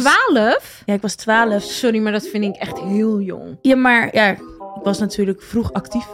[0.00, 0.82] 12?
[0.86, 1.62] Ja, ik was 12.
[1.62, 3.58] Sorry, maar dat vind ik echt heel jong.
[3.62, 6.06] Ja, maar ja, ik was natuurlijk vroeg actief.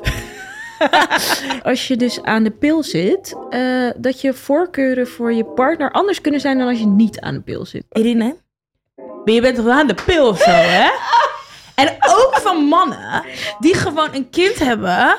[1.63, 6.21] Als je dus aan de pil zit, eh, dat je voorkeuren voor je partner anders
[6.21, 7.85] kunnen zijn dan als je niet aan de pil zit.
[7.93, 8.37] Irine,
[8.97, 10.89] maar je bent toch wel aan de pil of zo, hè?
[11.75, 13.25] En ook van mannen
[13.59, 15.17] die gewoon een kind hebben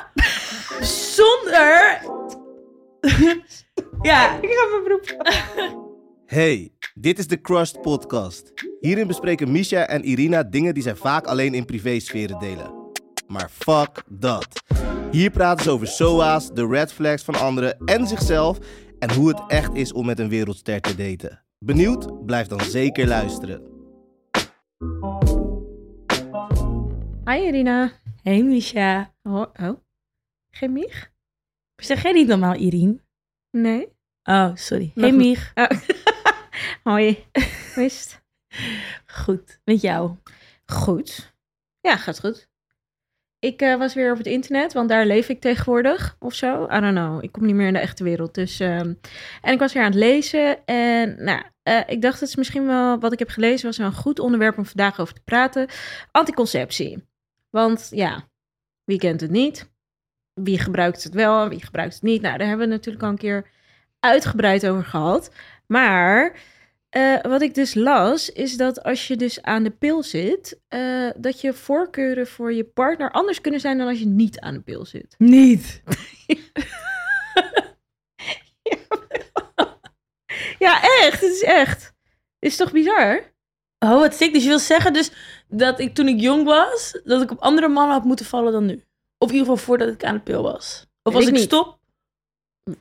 [0.82, 2.02] zonder...
[4.02, 5.18] ja, Ik ga mijn beroep.
[6.30, 8.54] Hey, dit is de Crushed Podcast.
[8.80, 12.92] Hierin bespreken Misha en Irina dingen die zij vaak alleen in privésferen delen.
[13.28, 14.64] Maar fuck dat.
[15.12, 18.58] Hier praten ze over SOA's, de red flags van anderen en zichzelf
[19.00, 21.44] en hoe het echt is om met een wereldster te daten.
[21.60, 22.26] Benieuwd?
[22.26, 23.62] Blijf dan zeker luisteren.
[27.26, 27.92] Hi Irina.
[28.22, 29.14] Hey Misha.
[29.24, 29.78] Oh, oh.
[30.50, 31.12] Geen Mich?
[31.76, 33.00] Zeg jij niet normaal Irine?
[33.52, 33.88] Nee.
[34.24, 34.92] Oh, sorry.
[34.96, 35.18] Mag Hey.
[35.18, 35.52] Mich.
[35.56, 35.68] Oh.
[36.84, 37.26] Hoi.
[37.76, 38.22] Wist.
[39.06, 40.16] Goed, met jou.
[40.66, 41.34] Goed.
[41.82, 42.50] Ja, gaat goed.
[43.40, 46.64] Ik eh, was weer op het internet, want daar leef ik tegenwoordig of zo.
[46.64, 47.24] I don't know.
[47.24, 48.36] Ik kom niet meer in de echte wereld.
[48.36, 48.94] Dus, ehm,
[49.42, 50.66] en ik was weer aan het lezen.
[50.66, 53.88] En nou, eh, ik dacht, het is misschien wel wat ik heb gelezen, was wel
[53.88, 55.68] een goed onderwerp om vandaag over te praten.
[56.12, 57.08] Anticonceptie.
[57.50, 58.30] Want ja,
[58.84, 59.72] wie kent het niet?
[60.34, 62.22] Wie gebruikt het wel wie gebruikt het niet?
[62.22, 63.50] Nou, daar hebben we het natuurlijk al een keer
[64.00, 65.32] uitgebreid over gehad.
[65.68, 66.40] Maar
[66.90, 71.10] eh, wat ik dus las, is dat als je dus aan de pil zit, eh,
[71.18, 74.62] dat je voorkeuren voor je partner anders kunnen zijn dan als je niet aan de
[74.62, 75.16] pil zit.
[75.38, 75.82] Niet.
[80.60, 81.22] Ja, echt.
[81.22, 81.94] Het is echt.
[82.40, 83.34] Is toch bizar?
[83.80, 84.34] Oh, wat sick.
[84.34, 85.12] Dus je wil zeggen dus
[85.48, 88.66] dat ik toen ik jong was, dat ik op andere mannen had moeten vallen dan
[88.66, 88.84] nu?
[89.18, 90.86] Of in ieder geval voordat ik aan de pil was?
[91.04, 91.44] Of Weet als ik ik niet.
[91.44, 91.80] stop?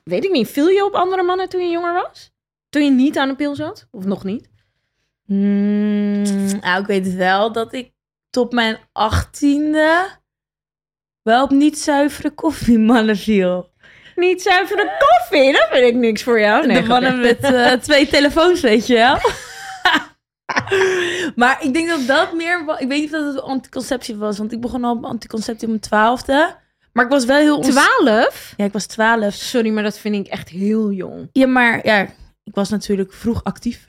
[0.05, 0.49] Weet ik niet.
[0.49, 2.31] Viel je op andere mannen toen je jonger was?
[2.69, 3.89] Toen je niet aan de pil zat?
[3.91, 4.49] Of nog niet?
[5.25, 6.23] Hmm,
[6.61, 7.93] nou, ik weet wel dat ik
[8.31, 10.09] tot mijn achttiende
[11.23, 13.71] wel op niet zuivere koffiemannen viel.
[14.15, 16.67] Niet zuivere koffie, dat vind ik niks voor jou.
[16.67, 19.19] Nee, de mannen met eh, twee telefoons, weet je wel.
[21.43, 22.61] maar ik denk dat dat meer...
[22.79, 25.69] Ik weet niet of dat het anticonceptie was, want ik begon al op anticonceptie om
[25.69, 26.57] mijn twaalfde.
[26.93, 27.61] Maar ik was wel heel...
[27.61, 28.55] Twaalf?
[28.57, 29.35] Ja, ik was twaalf.
[29.35, 31.29] Sorry, maar dat vind ik echt heel jong.
[31.33, 32.09] Ja, maar ja,
[32.49, 33.85] ik was natuurlijk vroeg actief.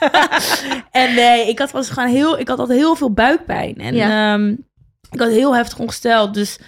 [0.90, 3.76] en nee, ik had, was gewoon heel, ik had altijd heel veel buikpijn.
[3.76, 4.34] En Ja.
[4.34, 4.50] ehm,
[5.10, 6.34] ik had heel heftig ongesteld.
[6.34, 6.58] Dus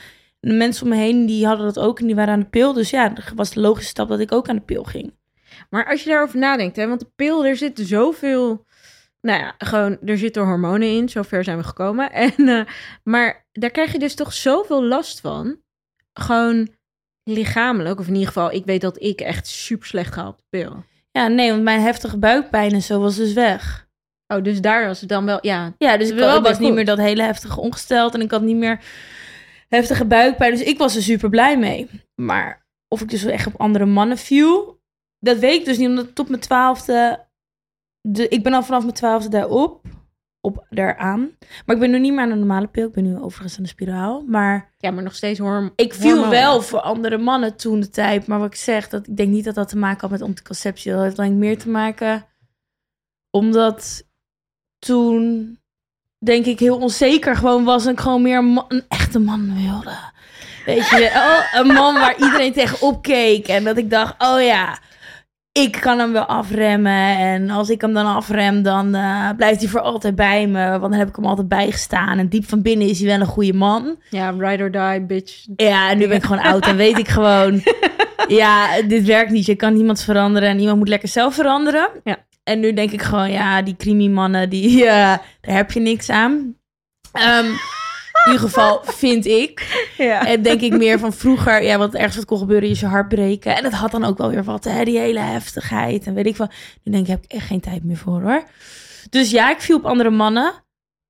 [0.41, 2.73] de mensen om me heen, die hadden dat ook en die waren aan de pil.
[2.73, 5.15] Dus ja, dat was de logische stap dat ik ook aan de pil ging.
[5.71, 8.65] Maar als je daarover nadenkt, hè, want de pil, er zit zoveel.
[9.21, 11.09] Nou ja, gewoon, er zitten hormonen in.
[11.09, 12.13] Zover zijn we gekomen.
[12.27, 12.61] En, eh,
[13.05, 15.57] maar daar krijg je dus toch zoveel last van.
[16.13, 16.69] Gewoon
[17.25, 17.99] lichamelijk.
[18.01, 20.85] Of in ieder geval, ik weet dat ik echt super slecht ga op de pil.
[21.17, 23.89] Ja, nee, want mijn heftige buikpijn en zo was dus weg.
[24.27, 25.39] Oh, dus daar was het dan wel.
[25.41, 28.15] Ja, Ja, dus ik, Wel was weer niet meer dat hele heftige ongesteld.
[28.15, 28.81] En ik had niet meer
[29.69, 30.51] heftige buikpijn.
[30.51, 31.89] Dus ik was er super blij mee.
[32.15, 34.81] Maar of ik dus echt op andere mannen viel,
[35.19, 35.89] dat weet ik dus niet.
[35.89, 37.27] Omdat tot mijn twaalfde...
[38.01, 39.85] De, ik ben al vanaf mijn twaalfde daarop.
[40.47, 41.31] Op, daaraan.
[41.67, 42.87] Maar ik ben nu niet meer aan de normale pil.
[42.87, 44.25] Ik ben nu overigens aan de spiraal.
[44.27, 45.73] Maar ja maar nog steeds horm.
[45.77, 46.31] ik viel hormonen.
[46.31, 48.27] wel voor andere mannen toen de tijd.
[48.27, 50.93] Maar wat ik zeg, dat, ik denk niet dat dat te maken had met anticonceptie.
[50.93, 52.27] Dat heeft denk ik meer te maken
[53.31, 54.05] omdat
[54.79, 55.59] toen
[56.19, 59.97] denk ik heel onzeker gewoon was en ik gewoon meer een, een echte man wilde.
[60.65, 61.61] Weet je, wel?
[61.61, 64.79] een man waar iedereen tegenop keek en dat ik dacht, oh ja,
[65.57, 69.69] ik kan hem wel afremmen en als ik hem dan afrem, dan eh, blijft hij
[69.69, 72.89] voor altijd bij me, want dan heb ik hem altijd bijgestaan en diep van binnen
[72.89, 73.97] is hij wel een goede man.
[74.11, 75.47] Ja, ride or die, bitch.
[75.57, 77.63] Ja, en nu ben ik gewoon oud en weet ik gewoon.
[78.29, 79.47] Ja, dit werkt niet.
[79.47, 81.89] Je kan niemand veranderen en iemand moet lekker zelf veranderen.
[82.05, 82.17] Ja.
[82.45, 86.57] En nu denk ik gewoon, ja, die crimi-mannen, die, eh, daar heb je niks aan.
[87.13, 87.47] Ehm,
[88.25, 89.65] in ieder geval vind ik.
[89.97, 90.27] Ja.
[90.27, 93.09] En denk ik meer van vroeger, ja, wat ergens wat kon gebeuren, is je hart
[93.09, 93.57] breken.
[93.57, 96.07] En het had dan ook wel weer wat, hè, die hele heftigheid.
[96.07, 96.51] En weet ik van,
[96.83, 98.45] nu denk ik, heb ik echt geen tijd meer voor, hoor.
[99.11, 100.53] Dus ja, ik viel op andere mannen.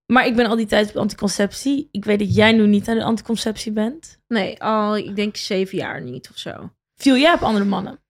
[0.07, 1.89] Maar ik ben al die tijd op anticonceptie.
[1.91, 4.19] Ik weet dat jij nu niet aan de anticonceptie bent.
[4.29, 6.71] Nee, al, ik denk zeven jaar niet of zo.
[6.95, 8.01] Viel jij op andere mannen?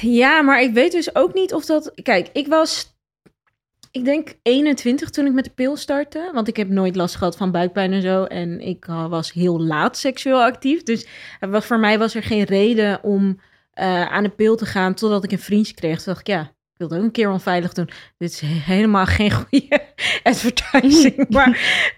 [0.00, 1.92] Ja, maar ik weet dus ook niet of dat.
[2.02, 2.94] Kijk, ik was.
[3.92, 6.30] Ik denk 21 toen ik met de pil startte.
[6.34, 8.24] Want ik heb nooit last gehad van buikpijn en zo.
[8.24, 10.82] En ik uh, was heel laat seksueel actief.
[10.82, 11.06] Dus
[11.40, 13.40] was- voor mij was er geen reden om
[13.72, 14.94] eh, aan de pil te gaan.
[14.94, 15.96] Totdat ik een vriendje kreeg.
[15.96, 17.88] Toen dacht ik, ja, ik wil het ook een keer onveilig doen.
[18.18, 19.80] Dit is he- helemaal geen goede
[20.22, 21.26] advertising.
[21.36, 21.50] maar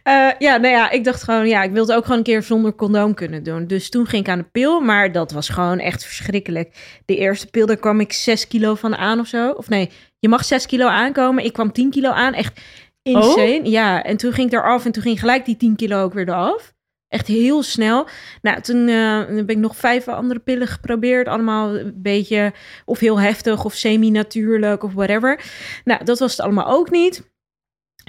[0.02, 2.42] eh, ja, nou ja, ik dacht gewoon, ja, ik wil het ook gewoon een keer
[2.42, 3.66] zonder condoom kunnen doen.
[3.66, 4.80] Dus toen ging ik aan de pil.
[4.80, 7.00] Maar dat was gewoon echt verschrikkelijk.
[7.04, 9.50] De eerste pil, daar kwam ik 6 kilo van aan of zo.
[9.50, 9.90] Of nee,
[10.24, 11.44] je mag 6 kilo aankomen.
[11.44, 12.60] Ik kwam 10 kilo aan, echt
[13.02, 13.60] insane.
[13.62, 16.28] Ja, en toen ging ik eraf en toen ging gelijk die 10 kilo ook weer
[16.28, 16.74] eraf.
[17.08, 18.08] Echt heel snel.
[18.42, 21.28] Nou, toen eh, heb ik nog vijf andere pillen geprobeerd.
[21.28, 22.52] Allemaal een beetje
[22.84, 25.40] of heel heftig of semi-natuurlijk of whatever.
[25.84, 27.14] Nou, dat was het allemaal ook niet.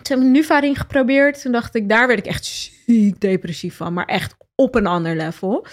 [0.02, 1.42] Toen heb ik Nuvaring geprobeerd.
[1.42, 3.94] Toen dacht ik, daar werd ik echt ziek depressief van.
[3.94, 5.66] Maar echt op een ander level.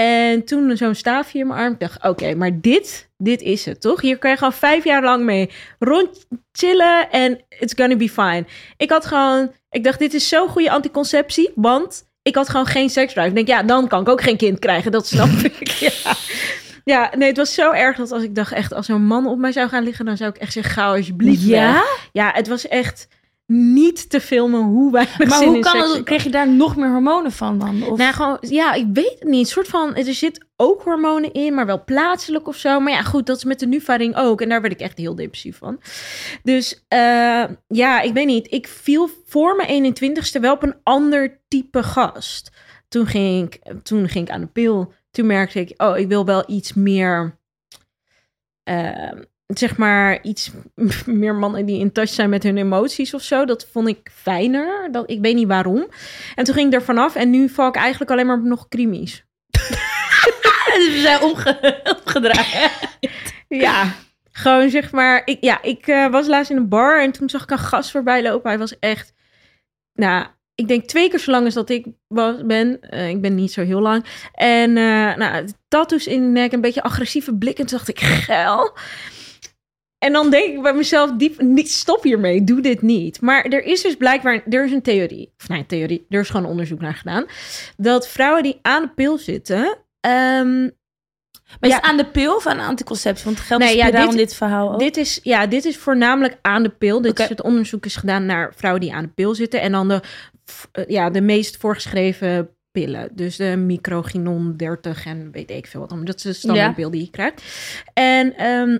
[0.00, 1.72] En toen zo'n staafje in mijn arm.
[1.72, 4.00] Ik dacht, oké, maar dit, dit is het, toch?
[4.00, 8.44] Hier kan je gewoon vijf jaar lang mee rond chillen en it's gonna be fine.
[8.76, 12.90] Ik had gewoon, ik dacht, dit is zo'n goede anticonceptie, want ik had gewoon geen
[12.90, 13.28] seksdrive.
[13.28, 15.28] Ik denk, ja, dan kan ik ook geen kind krijgen, dat snap
[15.58, 15.68] ik.
[15.68, 15.90] Ja.
[16.84, 19.38] ja, nee, het was zo erg dat als ik dacht echt, als een man op
[19.38, 21.72] mij zou gaan liggen, dan zou ik echt zeggen, gauw alsjeblieft Ja?
[21.72, 22.08] weg.
[22.12, 23.08] Ja, het was echt
[23.46, 26.90] niet te filmen hoe weinig Maar zin hoe kan het, kreeg je daar nog meer
[26.90, 27.82] hormonen van dan?
[27.82, 27.98] Of...
[27.98, 29.40] nou, gewoon, ja, ik weet het niet.
[29.40, 32.80] Een soort van, er zit ook hormonen in, maar wel plaatselijk of zo.
[32.80, 34.40] Maar ja, goed, dat is met de Nuvaring ook.
[34.40, 35.80] En daar werd ik echt heel depressief van.
[36.42, 38.52] Dus eh, ja, ik weet niet.
[38.52, 42.50] Ik viel voor mijn 21ste wel op een ander type gast.
[42.88, 44.92] Toen ging ik, toen ging ik aan de pil.
[45.10, 47.38] Toen merkte ik, oh, ik wil wel iets meer...
[48.62, 49.10] eh,
[49.46, 50.50] zeg maar iets
[51.06, 53.44] meer mannen die in touch zijn met hun emoties of zo.
[53.44, 54.88] Dat vond ik fijner.
[54.92, 55.88] Dat, ik weet niet waarom.
[56.34, 58.68] En toen ging ik er vanaf en nu val ik eigenlijk alleen maar op nog
[58.68, 59.24] krimis.
[59.50, 62.70] We zijn omge omgedraaid.
[63.48, 63.94] Ja,
[64.32, 65.22] gewoon zeg maar.
[65.24, 67.90] Ik, ja, ik eh, was laatst in een bar en toen zag ik een gast
[67.90, 68.50] voorbij lopen.
[68.50, 69.12] Hij was echt,
[69.92, 72.80] nou, ik denk twee keer zo lang als dat ik was, ben.
[72.80, 74.04] Eh, ik ben niet zo heel lang.
[74.32, 77.58] En eh, nou, tattoos in de nek, een beetje agressieve blik.
[77.58, 78.76] En toen dacht ik, geil.
[80.06, 83.20] En dan denk ik bij mezelf, diep, niet, stop hiermee, doe dit niet.
[83.20, 86.46] Maar er is dus blijkbaar, er is een theorie, of nee, theorie, er is gewoon
[86.50, 87.24] onderzoek naar gedaan,
[87.76, 90.68] dat vrouwen die aan de pil zitten, ehm,
[91.60, 91.76] Maar is Ja.
[91.76, 93.24] het aan de pil of aan anticonceptie?
[93.24, 94.78] Want het geldt Nee, ja, dit- dit verhaal ook.
[94.78, 97.00] Dit is, ja, dit is voornamelijk aan de pil.
[97.00, 99.60] Dit is het onderzoek is gedaan naar vrouwen die aan de pil zitten.
[99.60, 100.00] En dan de,
[100.72, 103.08] eh, ja, de meest voorgeschreven pillen.
[103.12, 106.06] Dus de microginon 30 en weet ik veel wat.
[106.06, 107.42] Dat is de standaardpil die je krijgt.
[107.94, 108.78] En ehm,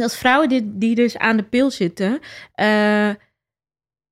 [0.00, 2.18] dat vrouwen die, die dus aan de pil zitten...
[2.54, 3.10] eh,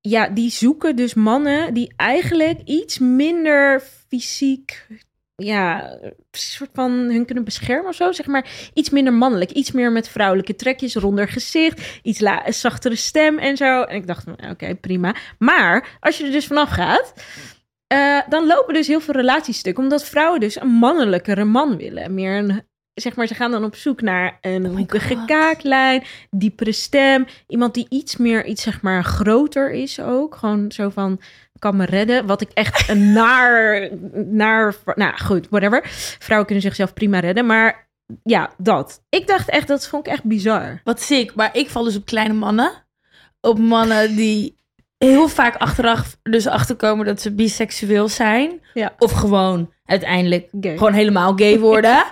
[0.01, 4.87] ja, die zoeken dus mannen die eigenlijk iets minder fysiek...
[5.43, 5.99] Ja,
[6.31, 8.13] soort van hun kunnen beschermen of zo.
[8.13, 9.51] Zeg maar iets minder mannelijk.
[9.51, 12.01] Iets meer met vrouwelijke trekjes, ronder gezicht.
[12.03, 13.83] Iets la- zachtere stem en zo.
[13.83, 15.15] En ik dacht, oké, prima.
[15.39, 17.13] Maar als je er dus vanaf gaat...
[17.87, 19.79] eh, dan lopen dus heel veel relaties stuk.
[19.79, 22.15] Omdat vrouwen dus een mannelijkere man willen.
[22.15, 22.63] Meer een...
[23.01, 27.27] Zeg maar, ze gaan dan op zoek naar een Oh hoekige kaaklijn, diepere stem.
[27.47, 30.35] Iemand die iets meer, iets zeg maar groter is ook.
[30.37, 31.21] Gewoon zo van,
[31.59, 32.27] kan me redden.
[32.27, 35.83] Wat ik echt een naar, naar, nou goed, whatever.
[36.19, 37.89] Vrouwen kunnen zichzelf prima redden, maar
[38.23, 39.03] ja, dat.
[39.09, 40.81] Ik dacht echt, dat vond ik echt bizar.
[40.85, 41.35] Wat sick.
[41.35, 42.73] Maar ik val dus op kleine mannen.
[43.41, 44.59] Op mannen die
[44.99, 48.61] heel vaak achteraf dus achterkomen dat ze biseksueel zijn.
[48.75, 48.95] Ja.
[48.99, 50.77] Of gewoon uiteindelijk Gay.
[50.77, 52.05] gewoon helemaal gay worden.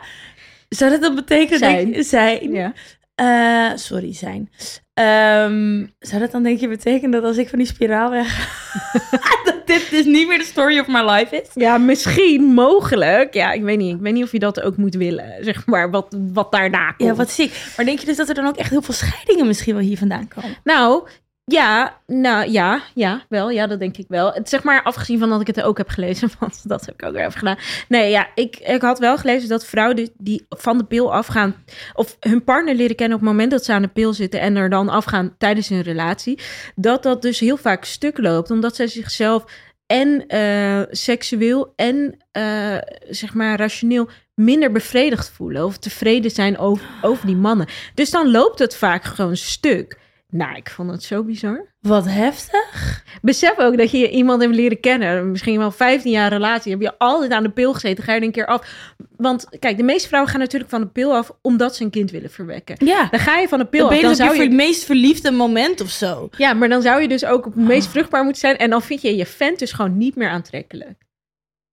[0.68, 2.04] Zou dat dan betekenen Zijn.
[2.04, 2.52] zijn?
[2.52, 2.72] Ja.
[3.14, 4.50] Eh, sorry, zijn.
[4.94, 8.62] Ehm, zou dat dan denk je betekenen dat als ik van die spiraal weg
[9.44, 11.48] dat dit dus niet meer de story of my life is?
[11.54, 13.34] ja, misschien, mogelijk.
[13.34, 13.94] Ja, ik weet niet.
[13.94, 17.08] Ik weet niet of je dat ook moet willen, zeg maar, wat, wat daarna komt.
[17.08, 17.72] Ja, wat ziek.
[17.76, 19.98] Maar denk je dus dat er dan ook echt heel veel scheidingen misschien wel hier
[19.98, 20.56] vandaan komen?
[20.64, 21.08] Nou,
[21.48, 24.32] ja, nou ja, ja, wel, ja, dat denk ik wel.
[24.32, 27.06] Het, zeg maar, afgezien van dat ik het ook heb gelezen, want dat heb ik
[27.06, 27.58] ook weer even gedaan.
[27.88, 31.54] Nee, ja, ik, ik had wel gelezen dat vrouwen die, van de pil afgaan,
[31.94, 34.56] of hun partner leren kennen op het moment dat ze aan de pil zitten en
[34.56, 36.38] er dan afgaan tijdens hun relatie,
[36.74, 39.44] dat dat dus heel vaak stuk loopt, omdat zij zichzelf
[39.86, 42.76] en eh, seksueel en eh,
[43.08, 47.66] zeg maar rationeel minder bevredigd voelen of tevreden zijn over, over die mannen.
[47.94, 49.98] Dus dan loopt het vaak gewoon stuk.
[50.32, 51.66] Nou, ik vond het zo bizar.
[51.80, 53.02] Wat heftig.
[53.22, 55.30] Besef ook dat je iemand hebt leren kennen.
[55.30, 56.72] Misschien wel 15 jaar relatie.
[56.72, 58.04] Heb je altijd aan de pil gezeten.
[58.04, 58.92] Ga je er een keer af.
[59.16, 61.30] Want kijk, de meeste vrouwen gaan natuurlijk van de pil af.
[61.42, 62.76] omdat ze een kind willen verwekken.
[62.86, 63.08] Ja.
[63.10, 64.02] Dan ga je van de pil Dan ben af.
[64.02, 66.28] je Dan dus zou je je, meest verliefde moment of zo.
[66.36, 68.56] ja, maar dan zou je dus ook op het meest vruchtbaar moeten zijn.
[68.56, 71.06] En dan vind je je vent dus gewoon niet meer aantrekkelijk.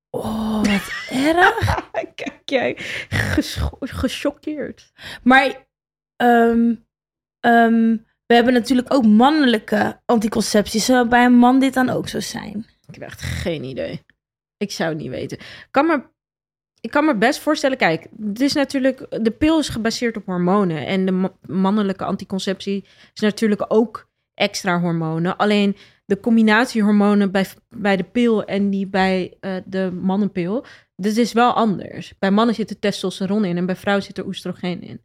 [0.09, 1.79] Oh, wat erg.
[2.15, 2.73] Kijk jij,
[3.09, 4.91] gescho- gechoqueerd.
[5.23, 5.67] Maar
[6.15, 6.73] ehm,
[8.25, 10.81] we hebben natuurlijk ook mannelijke anticonceptie.
[10.81, 12.65] Zou bij een man dit dan ook zo zijn?
[12.87, 14.01] Ik heb echt geen idee.
[14.57, 15.37] Ik zou het niet weten.
[15.71, 16.03] Kan me,
[16.81, 20.85] ik kan me best voorstellen, kijk, het is natuurlijk, de pil is gebaseerd op hormonen.
[20.85, 25.37] En de ma- mannelijke anticonceptie is natuurlijk ook extra hormonen.
[25.37, 30.65] Alleen de combinatie hormonen bij, bij de pil en die bij eh, de mannenpil,
[30.95, 32.13] dat is wel anders.
[32.19, 35.01] Bij mannen zit er testosteron in en bij vrouwen zit er oestrogeen in.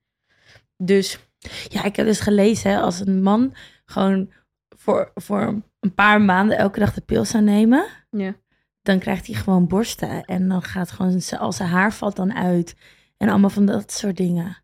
[0.77, 1.30] Dus
[1.69, 3.55] Ja, ik heb dus gelezen, hè, als een man
[3.85, 4.33] gewoon
[4.77, 8.35] voor, voor een paar maanden elke dag de pil zou nemen, Ja.
[8.83, 10.25] dan krijgt hij gewoon borsten.
[10.25, 12.75] En dan gaat gewoon, zijn- al zijn haar valt dan uit.
[13.17, 14.57] En allemaal van dat soort dingen.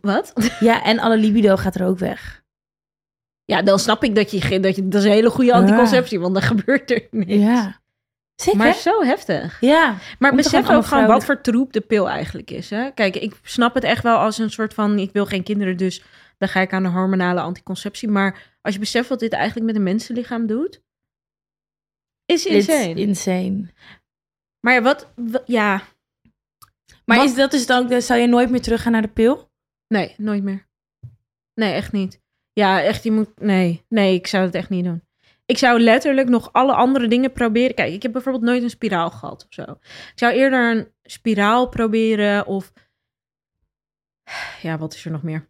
[0.00, 0.32] Wat?
[0.60, 2.42] Ja, en alle libido gaat er ook weg.
[3.44, 4.88] Ja, dan snap ik dat je, dat je...
[4.88, 5.56] Dat is een hele goede Ja.
[5.56, 7.32] anticonceptie, want dan gebeurt er niks.
[7.32, 7.77] Ja.
[8.42, 8.58] Zeker?
[8.58, 9.60] Maar zo heftig.
[9.60, 9.96] Ja.
[10.18, 12.70] Maar besef ook gewoon wat voor troep de pil eigenlijk is.
[12.70, 12.90] Hè?
[12.90, 14.98] Kijk, ik snap het echt wel als een soort van...
[14.98, 16.02] ik wil geen kinderen, dus
[16.38, 18.08] dan ga ik aan de hormonale anticonceptie.
[18.08, 20.82] Maar als je beseft wat dit eigenlijk met een mensenlichaam doet...
[22.24, 22.94] is It's insane.
[22.94, 23.68] insane.
[24.60, 25.08] Maar wat...
[25.14, 25.82] wa- Ja,
[27.04, 29.50] Maar Wat- is dat dus dan, zou je nooit meer teruggaan naar de pil?
[29.88, 30.66] nee, nooit meer.
[31.54, 32.20] Nee, echt niet.
[32.52, 33.40] Ja, echt, je moet...
[33.40, 35.02] Nee, nee, ik zou het echt niet doen.
[35.48, 37.74] Ik zou letterlijk nog alle andere dingen proberen.
[37.74, 39.62] Kijk, ik heb bijvoorbeeld nooit een spiraal gehad of zo.
[39.72, 42.72] Ik zou eerder een spiraal proberen of...
[44.62, 45.48] Ja, wat is er nog meer?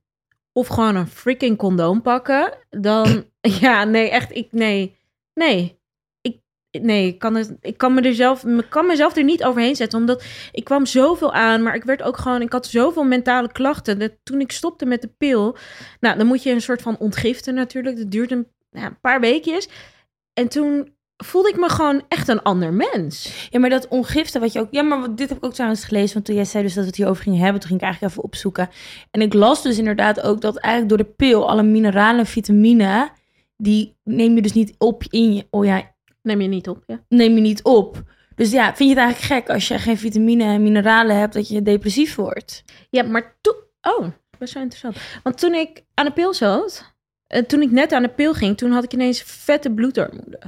[0.52, 2.52] Of gewoon een freaking condoom pakken.
[2.70, 3.24] Dan...
[3.60, 4.48] Ja, nee, echt, ik...
[4.50, 4.96] Nee,
[5.34, 5.80] nee.
[6.20, 6.40] Ik,
[6.70, 8.44] nee, ik kan, het, ik kan me er zelf...
[8.44, 12.02] Ik kan mezelf er niet overheen zetten, omdat ik kwam zoveel aan, maar ik werd
[12.02, 12.42] ook gewoon...
[12.42, 13.98] Ik had zoveel mentale klachten.
[13.98, 15.56] Dat toen ik stopte met de pil...
[16.00, 17.96] Nou, dan moet je een soort van ontgiften natuurlijk.
[17.96, 19.68] Dat duurt een, ja, een paar weekjes.
[20.32, 23.46] En toen voelde ik me gewoon echt een ander mens.
[23.50, 24.68] Ja, maar dat ongifte wat je ook...
[24.70, 26.12] Ja, maar dit heb ik ook trouwens gelezen.
[26.12, 27.60] Want toen jij zei dus dat we het hierover gingen hebben...
[27.60, 28.68] toen ging ik eigenlijk even opzoeken.
[29.10, 31.48] En ik las dus inderdaad ook dat eigenlijk door de pil...
[31.48, 33.10] alle mineralen en vitamine...
[33.56, 35.46] die neem je dus niet op in je...
[35.50, 37.04] Oh ja, Neem je niet op, ja?
[37.08, 38.02] neem je niet op.
[38.34, 41.34] Dus ja, vind je het eigenlijk gek als je geen vitamine en mineralen hebt...
[41.34, 42.64] dat je depressief wordt?
[42.90, 43.54] Ja, maar toen...
[43.82, 44.06] Oh,
[44.38, 44.96] best wel interessant.
[45.22, 46.96] Want toen ik aan de pil zat...
[47.28, 48.56] en toen ik net aan de pil ging...
[48.56, 50.40] toen had ik ineens vette bloedarmoede.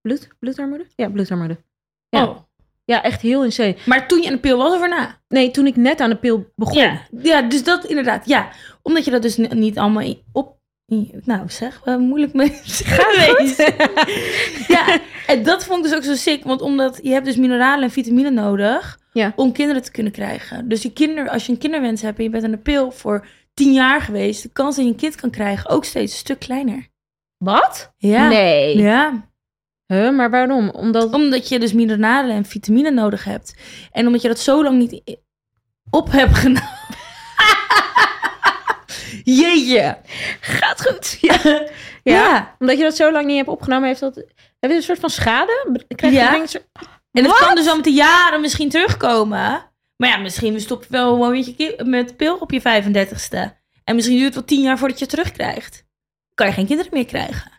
[0.00, 0.28] Bloed?
[0.38, 0.86] Bloedarmoede?
[0.96, 1.56] Ja, bloedarmoede.
[2.08, 2.24] Ja.
[2.28, 2.38] Oh.
[2.86, 3.76] Ja, echt heel insane.
[3.86, 5.18] Maar toen je aan de pil was of erna?
[5.28, 6.78] Nee, toen ik net aan de pil begon.
[6.78, 8.26] Ja, ja, dus dat inderdaad.
[8.26, 8.48] Ja,
[8.82, 10.52] omdat je dat dus niet allemaal op...
[11.24, 13.58] Nou zeg, wat moeilijk mee geweest.
[14.74, 16.44] ja, en dat vond ik dus ook zo sick.
[16.44, 19.32] Want omdat je hebt dus mineralen en vitamine nodig Ja.
[19.36, 20.68] om kinderen te kunnen krijgen.
[20.68, 23.26] Dus je kinder, als je een kinderwens hebt en je bent aan de pil voor
[23.54, 24.42] tien jaar geweest...
[24.42, 26.88] de kans dat je een kind kan krijgen ook steeds een stuk kleiner.
[27.38, 27.92] Wat?
[27.96, 28.28] Ja.
[28.28, 28.76] Nee.
[28.76, 29.28] Ja,
[29.86, 30.68] Huh, maar waarom?
[30.68, 31.12] Omdat...
[31.12, 33.54] omdat je dus mineralen en vitamine nodig hebt.
[33.92, 35.18] En omdat je dat zo lang niet
[35.90, 36.68] op hebt genomen.
[39.24, 39.98] Jeetje.
[40.40, 41.18] Gaat goed.
[41.20, 41.38] Ja.
[42.02, 42.14] Ja.
[42.14, 42.56] ja.
[42.58, 44.14] Omdat je dat zo lang niet hebt opgenomen, heeft dat...
[44.60, 45.84] Heb je een soort van schade?
[45.96, 46.42] Krijg je Ja.
[46.42, 46.58] ik zo-
[47.12, 47.38] En dat Wat?
[47.46, 49.70] kan dus al met de jaren misschien terugkomen.
[49.96, 53.62] Maar ja, misschien stop je wel gewoon met, je met pil op je 35ste.
[53.84, 55.86] En misschien duurt het wel tien jaar voordat je het terugkrijgt.
[56.34, 57.52] Kan je geen kinderen meer krijgen.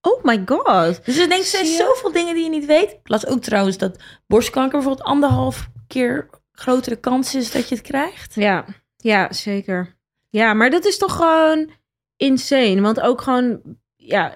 [0.00, 1.04] Oh my god.
[1.04, 2.90] Dus ik denk, er zijn zoveel dingen die je niet weet.
[2.90, 7.84] Ik las ook trouwens dat borstkanker bijvoorbeeld anderhalf keer grotere kans is dat je het
[7.84, 8.34] krijgt.
[8.34, 8.64] Ja,
[8.96, 9.96] ja, zeker.
[10.30, 11.70] Ja, maar dat is toch gewoon
[12.16, 12.80] insane.
[12.80, 13.60] Want ook gewoon,
[13.96, 14.32] ja,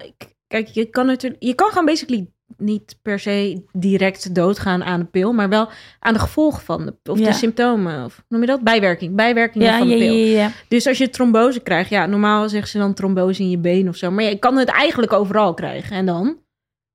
[0.47, 5.05] kijk, je kan natuurlijk, je kan gewoon basically niet per se direct doodgaan aan de
[5.05, 7.25] pil, maar wel aan de gevolgen van de, of Ja.
[7.25, 8.61] de symptomen, of noem je dat?
[8.61, 10.13] Bijwerking, bijwerkingen Ja, van de pil.
[10.13, 10.51] ja, ja.
[10.67, 13.95] Dus als je trombose krijgt, ja, normaal zeggen ze dan trombose in je been of
[13.95, 15.95] zo, maar je kan het eigenlijk overal krijgen.
[15.95, 16.37] En dan?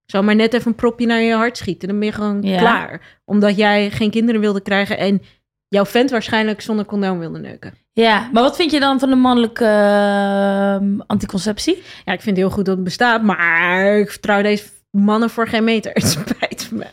[0.06, 3.20] Zou maar net even een propje naar je hart schieten, dan ben je gewoon klaar.
[3.24, 5.22] Omdat jij geen kinderen wilde krijgen en
[5.68, 7.74] jouw vent waarschijnlijk zonder condoom wilde neuken.
[7.92, 11.82] Ja, maar wat vind je dan van de mannelijke ehm, anticonceptie?
[12.04, 14.64] Ja, ik vind het heel goed dat het bestaat, maar ik vertrouw deze
[14.96, 15.92] mannen voor geen meter.
[15.92, 16.86] Het spijt me.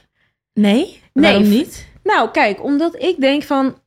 [0.53, 1.01] Nee?
[1.13, 1.87] Nee, Waarom niet?
[2.03, 3.81] Nou, kijk, omdat ik denk van...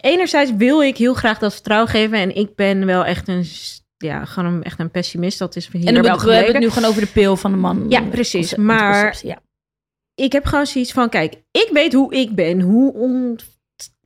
[0.00, 2.18] Enerzijds wil ik heel graag dat vertrouwen geven.
[2.18, 3.44] En ik ben wel echt een...
[3.96, 5.38] Ja, gewoon echt een pessimist.
[5.38, 7.56] Dat is hier En wel we, hebben het nu gewoon over de pil van de
[7.56, 7.86] man.
[7.88, 9.42] Ja, precies, maar- Ja.
[10.14, 11.08] Ik heb gewoon zoiets van...
[11.08, 12.60] Kijk, ik weet hoe ik ben.
[12.60, 13.38] Hoe on,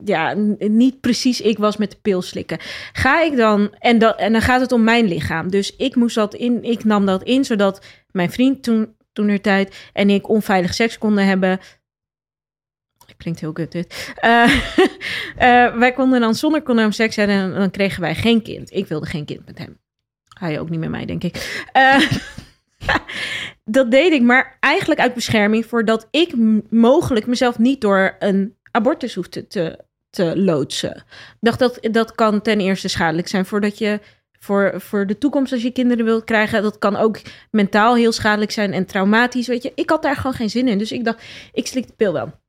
[0.03, 2.57] ja, niet precies ik was met de pil slikken.
[2.93, 3.75] Ga ik dan...
[3.79, 5.49] En, dat, en dan gaat het om mijn lichaam.
[5.49, 6.63] Dus ik moest dat in...
[6.63, 8.95] Ik nam dat in, zodat mijn vriend toen...
[9.13, 11.59] Toen er tijd en ik onveilig seks konden hebben.
[13.17, 14.13] Klinkt heel kut dit.
[14.15, 14.43] Eh,
[15.37, 18.71] eh, wij konden dan zonder condoom seks hebben en dan kregen wij geen kind.
[18.71, 19.79] Ik wilde geen kind met hem.
[20.39, 21.63] Hij ook niet met mij, denk ik.
[21.71, 22.01] Eh,
[23.63, 26.33] dat deed ik, maar eigenlijk uit bescherming voordat ik
[26.69, 30.95] mogelijk mezelf niet door een abortus hoefde te, te loodsen.
[30.95, 33.99] Ik dacht dat dat kan ten eerste schadelijk zijn voordat je
[34.43, 36.61] voor, voor de toekomst als je kinderen wilt krijgen.
[36.61, 37.19] Dat kan ook
[37.51, 39.47] mentaal heel schadelijk zijn en traumatisch.
[39.47, 40.77] Weet je, ik had daar gewoon geen zin in.
[40.77, 42.39] Dus ik dacht, ik slik de pil wel.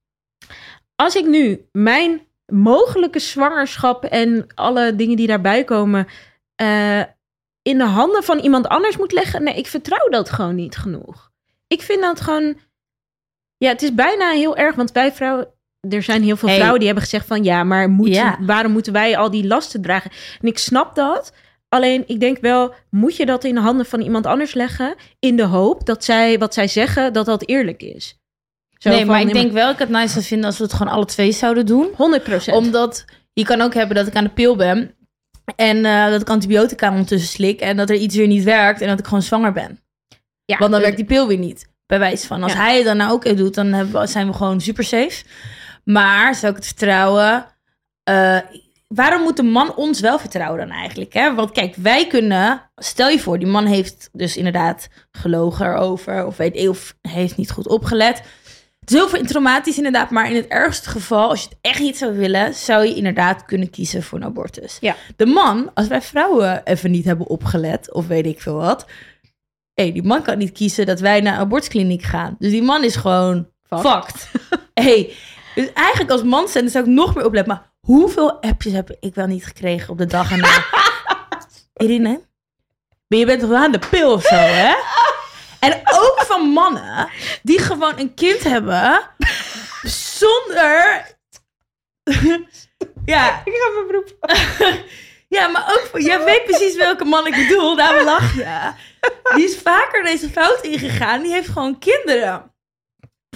[0.97, 6.07] Als ik nu mijn mogelijke zwangerschap en alle dingen die daarbij komen.
[6.55, 7.01] eh,
[7.63, 9.43] in de handen van iemand anders moet leggen.
[9.43, 11.31] Nee, ik vertrouw dat gewoon niet genoeg.
[11.67, 12.57] Ik vind dat gewoon.
[13.57, 15.49] Ja, het is bijna heel erg, want wij vrouwen.
[15.89, 16.57] er zijn heel veel Hey.
[16.57, 18.39] vrouwen die hebben gezegd van ja, maar moeten, Ja.
[18.41, 20.11] waarom moeten wij al die lasten dragen?
[20.41, 21.33] En ik snap dat.
[21.73, 25.37] Alleen ik denk wel, moet je dat in de handen van iemand anders leggen in
[25.37, 28.19] de hoop dat zij wat zij zeggen dat dat eerlijk is?
[28.79, 30.93] Zo nee, maar ik denk wel, ik het nice zou vinden als we het gewoon
[30.93, 31.88] alle twee zouden doen.
[31.97, 32.57] 100 procent.
[32.57, 34.95] Omdat je kan ook hebben dat ik aan de pil ben.
[35.57, 37.61] En eh, dat ik antibiotica ondertussen slik.
[37.61, 38.81] En dat er iets weer niet werkt.
[38.81, 39.81] En dat ik gewoon zwanger ben.
[40.45, 41.69] Ja, Want dan werkt die pil weer niet.
[41.87, 42.43] Bij wijze van.
[42.43, 42.59] Als Ja.
[42.59, 45.25] hij het dan nou ook even doet, dan hebben we- zijn we gewoon super safe.
[45.85, 47.47] Maar zou ik het vertrouwen?
[48.02, 48.38] Eh,
[48.95, 51.13] waarom moet de man ons wel vertrouwen dan eigenlijk?
[51.13, 51.35] Hè?
[51.35, 52.71] Want kijk, wij kunnen...
[52.77, 56.27] Stel je voor, die man heeft dus inderdaad gelogen erover.
[56.27, 58.23] Of, weet, of heeft niet goed opgelet.
[58.81, 60.11] Het is heel veel traumatisch inderdaad.
[60.11, 62.55] Maar in het ergste geval, als je het echt niet zou willen...
[62.55, 64.77] zou je inderdaad kunnen kiezen voor een abortus.
[64.81, 64.97] Ja.
[65.17, 67.93] De man, als wij vrouwen even niet hebben opgelet...
[67.93, 68.87] of weet ik veel wat...
[69.73, 72.37] Hé, die man kan niet kiezen dat wij naar een abortuskliniek gaan.
[72.39, 73.91] Dus die man is gewoon Fucked.
[73.91, 74.31] fucked.
[74.85, 75.13] hey,
[75.55, 77.55] dus eigenlijk als man zijn, zou ik nog meer opletten.
[77.55, 80.65] Maar hoeveel appjes heb ik wel niet gekregen op de dag erna?
[81.83, 82.21] Irine,
[83.09, 84.75] maar je bent toch wel aan de pil of zo, hè?
[85.61, 87.09] En ook van mannen
[87.43, 89.01] die gewoon een kind hebben
[89.83, 91.07] zonder...
[93.05, 94.17] ja, Ik ga mijn beroep.
[95.37, 98.73] ja, maar ook voor, jij weet precies welke man ik bedoel, daarom lach je.
[99.35, 101.23] Die is vaker deze fout ingegaan.
[101.23, 102.55] Die heeft gewoon kinderen.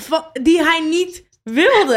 [0.01, 1.97] Van, die hij niet wilde.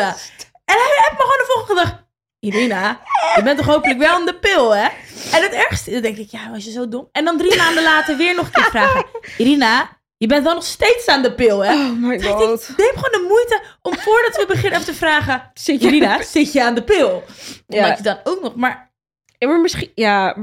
[0.66, 2.08] En hij heeft me gewoon de volgende dag...
[2.40, 3.00] Irina,
[3.36, 4.88] je bent toch hopelijk wel aan de pil, hè?
[5.32, 7.10] En het ergste, dan denk ik, ja, was je zo dom?
[7.12, 9.06] En dan drie maanden later weer nog een keer vragen.
[9.38, 11.74] Irina, je bent wel nog steeds aan de pil, hè?
[11.74, 15.52] Oh my ik, neem gewoon de moeite om voordat we beginnen even te vragen...
[15.54, 17.24] Zit je Irina, zit je aan de pil?
[17.68, 17.84] Ja.
[17.84, 18.56] Omdat je dan ook nog...
[18.56, 18.92] Maar
[19.38, 20.36] Ja, maar misschien, ja,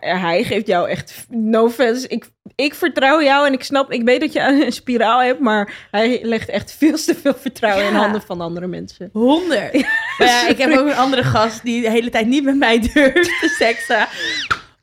[0.00, 2.08] hij- geeft jou echt no offense.
[2.08, 5.88] Ik, ik vertrouw jou en ik snap, ik weet dat je een spiraal hebt, maar
[5.90, 9.10] hij legt echt veel te veel vertrouwen in handen van andere mensen.
[9.12, 9.86] Honderd.
[10.18, 13.40] Ja, ik heb ook een andere gast die de hele tijd niet met mij durft
[13.40, 14.06] te seksen.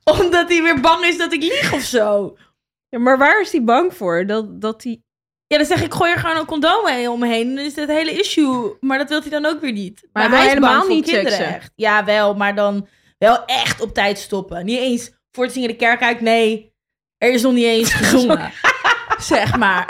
[0.21, 2.37] Omdat hij weer bang is dat ik lieg of zo.
[2.89, 4.25] Ja, maar waar is hij bang voor?
[4.25, 5.01] Dat, dat hij...
[5.47, 7.47] Ja, dan zeg ik, gooi er gewoon een condoom heen omheen.
[7.49, 8.77] En dan is dat hele issue.
[8.79, 10.07] Maar dat wil hij dan ook weer niet.
[10.13, 11.55] Maar, hij is helemaal bang niet kinderen seksen.
[11.55, 11.71] echt.
[11.75, 12.35] Ja, wel.
[12.35, 14.65] Maar dan wel echt op tijd stoppen.
[14.65, 16.21] Niet eens voor het zingen de kerk uit.
[16.21, 16.73] Nee,
[17.17, 18.51] er is nog niet eens gezongen.
[19.17, 19.85] zeg maar.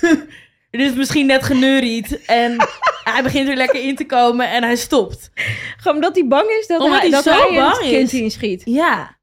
[0.70, 2.24] Er is misschien net geneuried.
[2.24, 2.56] En
[3.04, 4.50] hij begint er lekker in te komen.
[4.50, 5.30] En hij stopt.
[5.76, 8.12] Gewoon omdat hij bang is dat Omdat hij, hij dat zo hij bang het kind
[8.12, 8.62] inschiet.
[8.64, 9.18] Ja.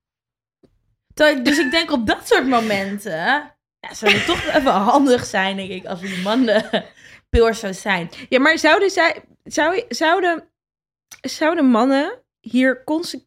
[1.14, 3.52] Dus ik denk op dat soort momenten...
[3.80, 6.84] Ja, zou het toch even handig zijn, denk ik, als die man de
[7.30, 8.10] pil zou zijn.
[8.30, 10.50] Ja, maar zouden, zij, zou, zouden,
[11.22, 13.27] zouden mannen hier consequent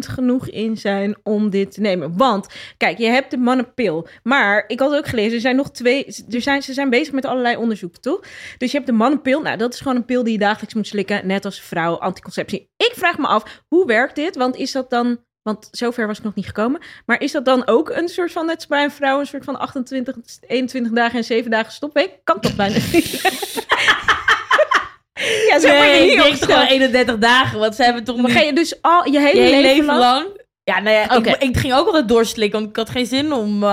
[0.00, 2.16] genoeg in zijn om dit te nemen?
[2.16, 4.08] Want, kijk, je hebt de mannenpil.
[4.22, 6.04] Maar ik had ook gelezen, er zijn nog twee...
[6.30, 8.20] Er zijn, ze zijn bezig met allerlei onderzoeken, toch?
[8.58, 9.40] Dus je hebt de mannenpil.
[9.40, 11.26] Nou, dat is gewoon een pil die je dagelijks moet slikken.
[11.26, 12.70] Net als vrouw, anticonceptie.
[12.76, 14.36] Ik vraag me af, hoe werkt dit?
[14.36, 15.18] Want is dat dan...
[15.42, 16.80] Want zover was ik nog niet gekomen.
[17.06, 19.44] Maar is dat dan ook een soort van, net als bij een vrouw, een soort
[19.44, 22.10] van 28, 21 dagen en 7 dagen stopweek?
[22.24, 23.22] Kan toch bijna niet?
[25.62, 28.52] ja, je Nee, ik denk gewoon 31 dagen, want ze hebben toch nu ga je
[28.52, 29.98] dus al je hele, je hele leven, lang...
[30.00, 30.42] lang...
[30.64, 33.62] Ja, nou ja, ik, ik ging ook altijd doorslikken, want ik had geen zin om...
[33.62, 33.68] eh,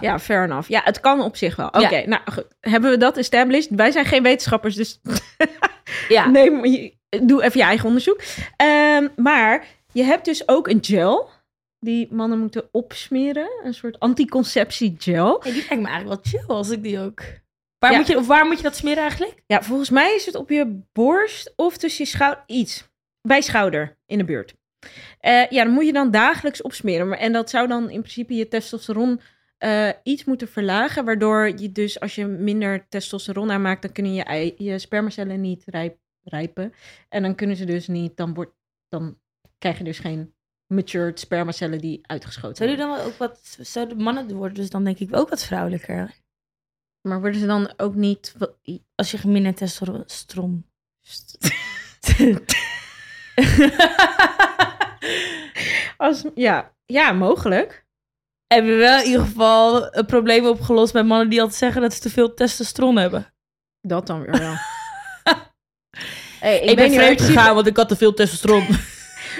[0.00, 0.68] Ja, fair enough.
[0.68, 1.66] Ja, het kan op zich wel.
[1.66, 2.06] Oké, Ja.
[2.06, 2.44] nou goed.
[2.60, 3.68] Hebben we dat established?
[3.76, 5.00] Wij zijn geen wetenschappers, dus
[6.08, 6.28] ja.
[6.28, 8.20] neem, je- doe even je eigen onderzoek.
[8.56, 11.28] Ehm, maar je hebt dus ook een gel
[11.80, 13.48] die mannen moeten opsmeren.
[13.64, 15.40] Een soort anticonceptiegel.
[15.42, 17.20] Hey, die lijkt me eigenlijk wel chill als ik die ook...
[17.78, 17.96] Waar, Ja.
[17.98, 19.42] moet je, of waar moet je dat smeren eigenlijk?
[19.46, 22.42] Ja, volgens mij is het op je borst of tussen je schouder.
[22.46, 22.88] Iets.
[23.22, 24.54] Bij schouder in de buurt.
[25.20, 27.08] Eh, ja, dan moet je dan dagelijks opsmeren.
[27.08, 29.20] Maar- En dat zou dan in principe je testosteron
[29.58, 31.04] eh, iets moeten verlagen.
[31.04, 35.62] Waardoor je dus als je minder testosteron aanmaakt, dan kunnen je, ei, je spermacellen niet
[35.66, 36.72] rijp, rijpen.
[37.08, 38.52] En dan kunnen ze dus niet, dan, wordt,
[38.88, 39.18] dan
[39.58, 40.34] krijg je dus geen
[40.66, 42.88] matured spermacellen die uitgeschoten Zou worden.
[42.96, 43.56] dan ook wat...
[43.60, 46.14] Zouden mannen worden dus dan denk ik ook wat vrouwelijker?
[47.06, 48.34] Maar worden ze dan ook niet...
[48.94, 50.64] Als je minder testosteron...
[55.96, 57.86] Als, ja, ja, mogelijk.
[58.46, 61.94] hebben we wel in ieder geval een probleem opgelost bij mannen die altijd zeggen dat
[61.94, 63.34] ze te veel testosteron hebben.
[63.80, 64.54] Dat dan weer wel.
[66.40, 68.66] hey, Ik, ben vreemd gegaan, want ik had te veel testosteron.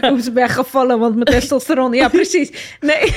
[0.08, 1.92] Hoe ze ben gevallen, want mijn testosteron.
[1.92, 2.76] Ja, precies.
[2.80, 3.14] Nee,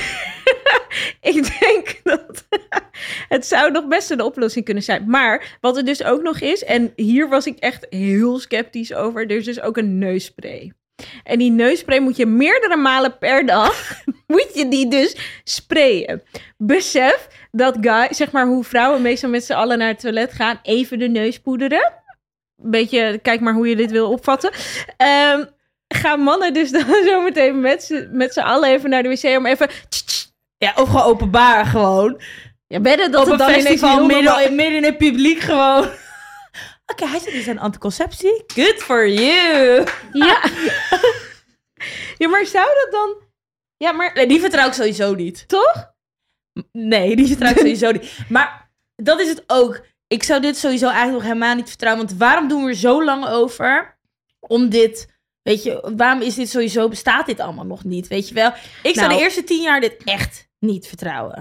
[1.34, 2.46] ik denk dat
[3.34, 5.04] het zou nog best een oplossing kunnen zijn.
[5.10, 9.22] Maar wat er dus ook nog is, en hier was ik echt heel sceptisch over,
[9.22, 10.72] er is dus ook een neusspray.
[11.24, 16.22] En die neusspray moet je meerdere malen per dag, moet je die dus sprayen.
[16.56, 20.60] Besef dat guy, zeg maar hoe vrouwen meestal met z'n allen naar het toilet gaan,
[20.62, 21.92] even de neus poederen.
[22.56, 24.50] beetje, kijk maar hoe je dit wil opvatten.
[24.96, 25.44] Ehm,
[25.94, 27.60] gaan mannen dus dan zo meteen
[28.10, 29.68] met z'n allen even naar de wc om even...
[30.56, 32.20] Ja, of gewoon openbaar gewoon.
[32.66, 35.40] Ja, bedden dat op het een dan festival heel midden, in- midden in het publiek
[35.40, 35.84] gewoon.
[36.92, 38.44] Oké, hij zit dus aan anticonceptie.
[38.46, 39.84] Good for you.
[40.12, 40.42] Ja.
[42.18, 43.16] ja, maar zou dat dan...
[43.76, 45.48] Ja, maar Nee, die vertrouw ik sowieso niet.
[45.48, 45.92] toch?
[46.72, 48.18] Nee, die vertrouw ik sowieso niet.
[48.28, 49.80] Maar dat is het ook.
[50.06, 52.06] Ik zou dit sowieso eigenlijk nog helemaal niet vertrouwen.
[52.06, 53.98] Want waarom doen we er zo lang over?
[54.40, 55.08] Om dit,
[55.42, 58.08] weet je, waarom is dit sowieso, bestaat dit allemaal nog niet?
[58.08, 58.52] Weet je wel?
[58.82, 59.18] Ik zou Nou.
[59.18, 61.38] de eerste tien jaar dit echt niet vertrouwen.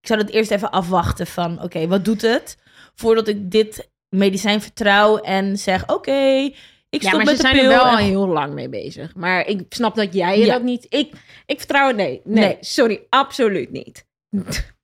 [0.00, 2.56] Ik zou het eerst even afwachten van, oké, wat doet het?
[2.94, 6.12] Voordat ik dit medicijn vertrouw en zeg, oké,
[6.90, 7.62] ik Ja, stop maar met ze de zijn pil.
[7.70, 9.14] er wel al heel lang mee bezig.
[9.14, 10.52] Maar ik snap dat jij je Ja.
[10.52, 10.86] dat niet...
[10.88, 11.12] Ik,
[11.46, 11.96] ik vertrouw het...
[11.96, 12.56] Nee, nee, Nee.
[12.60, 14.06] sorry, absoluut niet.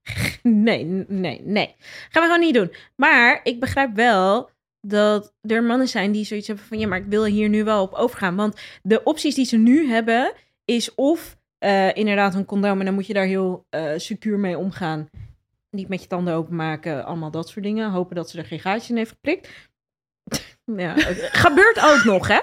[0.43, 1.75] Nee, nee, nee.
[2.11, 2.75] Gaan we gewoon niet doen.
[2.97, 4.51] Maar ik begrijp wel
[4.87, 6.79] dat er mannen zijn die zoiets hebben van...
[6.79, 8.37] Ja, maar ik wil hier nu wel op overgaan.
[8.37, 10.33] Want de opties die ze nu hebben
[10.65, 12.79] is of eh, inderdaad een condoom...
[12.79, 15.09] en dan moet je daar heel eh secuur mee omgaan.
[15.71, 17.91] Niet met je tanden openmaken, allemaal dat soort dingen.
[17.91, 19.49] Hopen dat ze er geen gaatje in heeft geprikt.
[20.77, 20.95] Ja,
[21.33, 22.39] gebeurt ook nog, hè?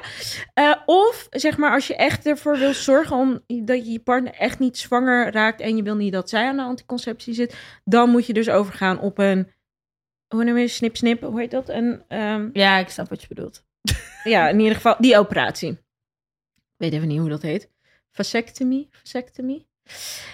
[0.53, 4.33] Eh, of zeg maar, als je echt ervoor wil zorgen om dat je je partner
[4.33, 8.09] echt niet zwanger raakt en je wil niet dat zij aan de anticonceptie zit, dan
[8.09, 9.47] moet je dus overgaan op een,
[10.31, 11.69] hoe noem je, snip snip, hoe heet dat?
[11.69, 13.63] Een, ehm, Ja, ik snap wat je bedoelt.
[14.23, 15.69] ja, in ieder geval die operatie.
[15.69, 17.69] Ik weet even niet hoe dat heet.
[18.11, 19.69] Vasectomie, vasectomie.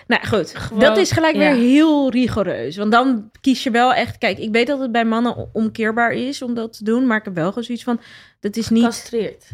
[0.08, 1.40] Nou goed, Gewoon, dat is gelijk ja.
[1.40, 2.78] weer heel rigoureus.
[2.78, 4.18] Want dan kies je wel echt...
[4.18, 7.08] Kijk, ik weet dat het bij mannen omkeerbaar is om dat te doen.
[7.08, 8.00] Maar ik heb wel gewoon zoiets van...
[8.40, 8.84] Dat is niet...
[8.84, 9.46] Castreerd.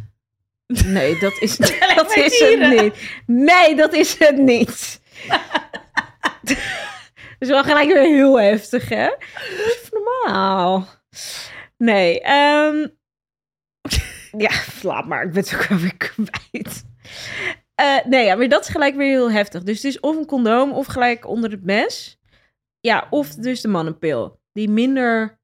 [0.86, 3.10] Nee, dat is, dat maar is het niet.
[3.26, 5.02] Nee, dat is het niet.
[6.44, 6.58] dat
[7.40, 9.10] is wel gelijk weer heel heftig, hè?
[10.04, 10.88] Normaal.
[11.78, 12.88] Nee, ehm
[14.46, 15.24] ja, laat maar.
[15.24, 16.86] Ik ben het ook wel weer kwijt.
[17.76, 19.64] Eh, nee, ja, maar dat is gelijk weer heel heftig.
[19.64, 22.20] Dus het is of een condoom of gelijk onder het mes.
[22.80, 24.40] Ja, of dus de mannenpil.
[24.52, 25.40] Die minder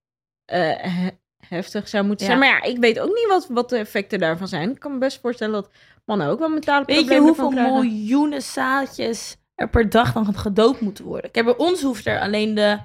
[0.45, 1.17] eh, he-
[1.47, 2.31] heftig zou moeten Ja.
[2.31, 2.51] zijn.
[2.51, 4.69] Maar ja, ik weet ook niet wat, wat de effecten daarvan zijn.
[4.71, 5.71] Ik kan me best voorstellen dat
[6.05, 10.81] mannen ook wel mentale Weet je problemen hoeveel miljoenen zaadjes er per dag dan gedood
[10.81, 11.31] moeten worden?
[11.31, 12.79] Kijk, bij ons hoeft er alleen de...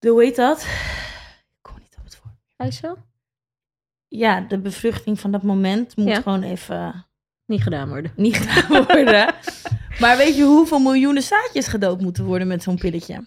[0.00, 0.60] de hoe heet dat?
[0.62, 2.34] Ik kom niet op het woord.
[2.56, 2.96] Eicel?
[4.08, 6.20] Ja, de bevruchting van dat moment moet Ja.
[6.20, 7.06] gewoon even
[7.46, 8.12] Niet gedaan worden.
[8.16, 9.34] niet gedaan worden.
[10.00, 13.26] maar weet je hoeveel miljoenen zaadjes gedood moeten worden met zo'n pilletje?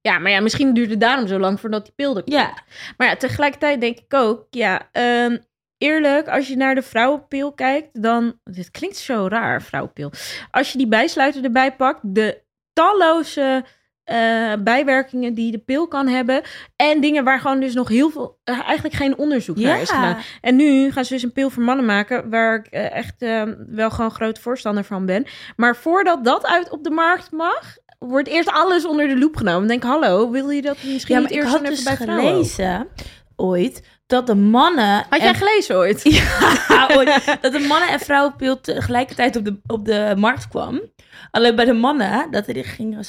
[0.00, 2.34] Ja, maar ja, misschien duurt het daarom zo lang voordat die pil er komt.
[2.36, 2.54] Ja,
[2.96, 5.38] Maar ja, tegelijkertijd denk ik ook, ja, ehm,
[5.78, 10.12] eerlijk, als je naar de vrouwenpil kijkt, dan, dit klinkt zo raar, vrouwenpil.
[10.50, 13.64] Als je die bijsluiter erbij pakt, de talloze
[14.04, 16.42] eh, bijwerkingen die de pil kan hebben
[16.76, 20.16] en dingen waar gewoon dus nog heel veel, eh, eigenlijk geen onderzoek naar is gedaan.
[20.40, 23.14] En nu gaan ze dus een pil voor mannen maken, waar ik eh, echt
[23.66, 25.26] wel gewoon groot voorstander van ben.
[25.56, 29.68] Maar voordat dat uit op de markt mag, wordt eerst alles onder de loep genomen.
[29.68, 31.82] Denk ik, hallo, wil je dat misschien ja, niet maar ik eerst had doen dus
[31.82, 32.32] bij vrouwen?
[32.32, 32.88] gelezen
[33.36, 35.06] ooit dat de mannen...
[35.10, 36.02] Had jij en- gelezen ooit?
[36.68, 37.38] Ja, ooit.
[37.40, 40.80] dat de mannen- en vrouwenpil tegelijkertijd op de, op de markt kwam.
[41.30, 43.04] Alleen bij de mannen, dat die gingen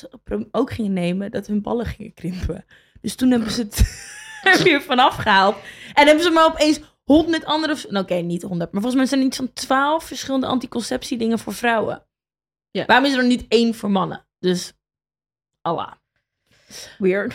[0.52, 2.66] ook gingen nemen, dat hun ballen gingen krimpen.
[3.02, 3.80] Dus toen hebben ze het
[4.58, 5.56] er weer vanaf gehaald.
[5.94, 7.76] En hebben ze maar opeens honderd andere...
[7.90, 11.54] nou, Oké, niet honderd, maar volgens mij zijn er iets van twaalf verschillende anticonceptiedingen voor
[11.54, 12.06] vrouwen.
[12.72, 12.86] Ja.
[12.86, 14.26] Waarom is er dan niet één voor mannen?
[14.40, 14.74] Dus,
[15.62, 15.92] Allah.
[16.98, 17.34] Weird.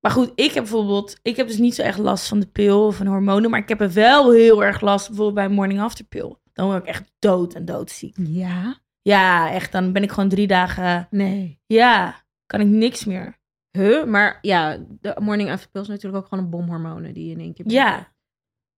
[0.00, 2.86] Maar goed, ik heb bijvoorbeeld, ik heb dus niet zo echt last van de pil
[2.86, 5.80] of van hormonen, maar ik heb er wel heel erg last bijvoorbeeld bij een morning
[5.80, 6.40] after pil.
[6.52, 8.16] Dan word ik echt dood en doodziek.
[8.18, 8.78] Ja?
[9.06, 11.60] Ja, echt, dan ben ik gewoon drie dagen, Nee.
[11.66, 13.38] ja, kan ik niks meer.
[13.70, 14.04] Huh?
[14.04, 17.32] Maar ja, de morning after pill is natuurlijk ook gewoon een bom hormonen die je
[17.32, 17.70] in één keer...
[17.70, 18.12] Ja,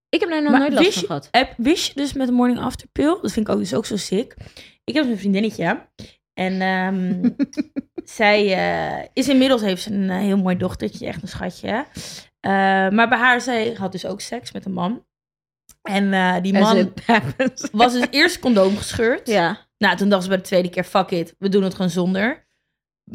[0.09, 1.29] Ik heb daar nog Maar nooit last van gehad.
[1.31, 3.87] heb, wist je dus met de morning after pil, dat vind ik ook dus ook
[3.87, 4.37] zo sick.
[4.85, 5.89] Ik heb dus een vriendinnetje
[6.35, 7.31] en ehm,
[8.19, 11.87] zij eh, is inmiddels, heeft ze een eh, heel mooi dochtertje, echt een schatje.
[12.41, 12.51] Eh,
[12.89, 15.07] maar bij haar, zij had dus ook seks met een man.
[15.83, 16.93] En die man
[17.73, 19.29] was dus eerst condoom gescheurd.
[19.29, 19.68] Ja.
[19.79, 22.47] Nou, toen dacht ze bij de tweede keer, fuck it, we doen het gewoon zonder.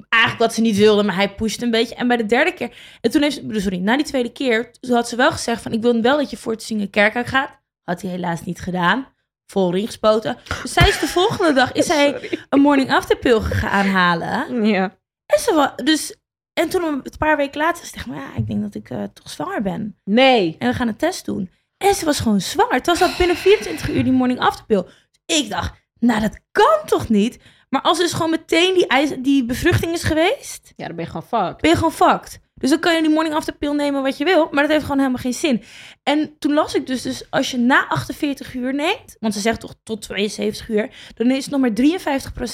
[0.09, 1.95] Eigenlijk wat ze niet wilde, maar hij pushte een beetje.
[1.95, 4.95] En bij de derde keer, en toen heeft ze, sorry, na die tweede keer, toen
[4.95, 7.27] had ze wel gezegd van, ik wil wel dat je voor het zingen kerk uit
[7.27, 7.61] gaat.
[7.83, 9.07] Had hij helaas niet gedaan.
[9.45, 10.37] Vol ring gespoten.
[10.61, 12.39] Dus zij is de volgende dag, is Sorry.
[12.49, 14.65] een morning after pil gaan halen.
[14.65, 14.97] Ja.
[15.25, 16.15] En ze wa- dus,
[16.53, 19.29] en toen een paar weken later, ze maar ja, ik denk dat ik eh, toch
[19.29, 19.99] zwanger ben.
[20.03, 20.55] Nee.
[20.59, 21.49] En we gaan een test doen.
[21.77, 22.73] En ze was gewoon zwanger.
[22.73, 24.83] Het was al binnen 24 uur die morning after pill.
[25.25, 27.37] Dus ik dacht, nou dat kan toch niet?
[27.69, 31.27] Maar als dus gewoon meteen die, die bevruchting is geweest, Ja, dan ben je gewoon
[31.41, 31.61] fucked.
[31.61, 32.39] ben je gewoon fucked.
[32.55, 34.83] Dus dan kan je die morning after pill nemen wat je wil, maar dat heeft
[34.83, 35.63] gewoon helemaal geen zin.
[36.03, 39.59] En toen las ik dus, dus als je na 48 uur neemt, want ze zegt
[39.59, 41.71] toch tot 72 uur, dan is het nog maar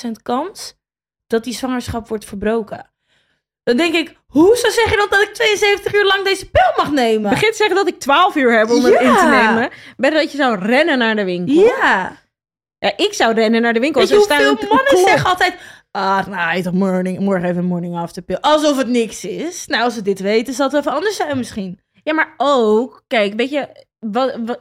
[0.07, 0.77] 53% kans
[1.27, 2.91] dat die zwangerschap wordt verbroken.
[3.63, 6.91] Dan denk ik, hoezo zeg je dan dat ik 72 uur lang deze pil mag
[6.91, 7.29] nemen?
[7.29, 9.69] Begin te zeggen dat ik 12 uur heb om het in te nemen.
[9.97, 11.53] Ben dat je zou rennen naar de winkel.
[11.63, 12.17] Ja.
[12.79, 14.01] Ja, ik zou rennen naar de winkel.
[14.01, 15.55] Weet je hoeveel mannen zeggen altijd...
[15.91, 18.37] Ah, nou, toch morning, morgen even morning after pill.
[18.41, 19.67] Alsof het niks is.
[19.67, 21.79] Nou, als ze dit weten, zal het even anders zijn misschien.
[22.03, 23.85] Ja, maar ook, kijk, weet je,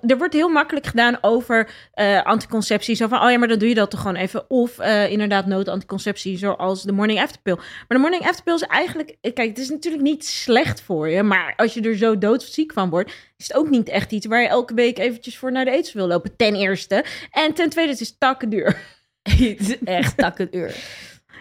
[0.00, 2.94] er wordt heel makkelijk gedaan over eh, anticonceptie.
[2.94, 4.50] Zo van, oh ja, maar dan doe je dat toch gewoon even.
[4.50, 7.54] Of eh, inderdaad noodanticonceptie, zoals de morning after pill.
[7.54, 11.08] Maar de morning after pill is eigenlijk, eh, kijk, het is natuurlijk niet slecht voor
[11.08, 11.22] je.
[11.22, 14.42] Maar als je er zo doodziek van wordt, is het ook niet echt iets waar
[14.42, 16.36] je elke week eventjes voor naar de aids wil lopen.
[16.36, 17.04] Ten eerste.
[17.30, 18.80] En ten tweede, het is takken duur.
[19.22, 20.76] het is echt takken uur.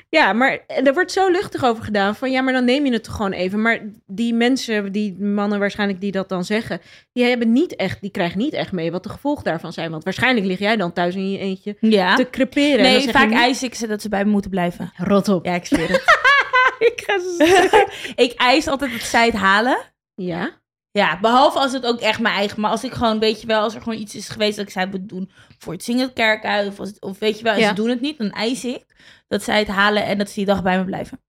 [0.09, 3.03] Ja, maar er wordt zo luchtig over gedaan van ja, maar dan neem je het
[3.03, 3.61] toch gewoon even.
[3.61, 6.81] Maar die mensen, die mannen waarschijnlijk die dat dan zeggen,
[7.13, 9.91] die hebben niet echt, die krijgen niet echt mee wat de gevolgen daarvan zijn.
[9.91, 12.15] Want waarschijnlijk lig jij dan thuis in je eentje Ja.
[12.15, 12.77] te creperen.
[12.85, 14.91] en dan Nee, vaak je, eis ik ze dat ze bij me moeten blijven.
[14.97, 15.45] Rot op.
[15.45, 16.03] Ja, ik zweer het.
[16.93, 19.77] ik ga ik eis altijd dat zij het halen.
[20.15, 20.49] Ja?
[20.91, 22.61] Ja, behalve als het ook echt mijn eigen...
[22.61, 24.71] Maar als ik gewoon, weet je wel, als er gewoon iets is geweest dat ik
[24.71, 26.67] zij moet doen voor het zingen het kerk uit.
[26.67, 27.67] Of, het- of weet je wel, en Ja.
[27.69, 28.85] ze doen het niet, dan eis ik
[29.27, 31.21] dat zij het halen en dat ze die dag bij me blijven.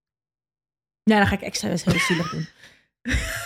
[1.03, 2.47] Ja, dan ga ik extra eens heel zielig doen.